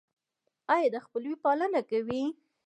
ایا 0.73 0.87
د 0.93 0.95
خپلوۍ 1.05 1.33
پالنه 1.43 1.81
کوئ؟ 1.89 2.23